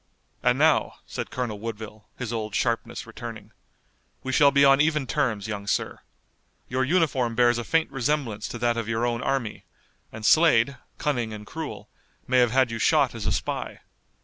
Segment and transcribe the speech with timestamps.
[0.41, 3.51] "And now," said Colonel Woodville, his old sharpness returning,
[4.23, 5.99] "we shall be on even terms, young sir.
[6.67, 9.63] Your uniform bears a faint resemblance to that of your own army,
[10.11, 11.87] and Slade, cunning and cruel,
[12.27, 13.81] may have had you shot as a spy.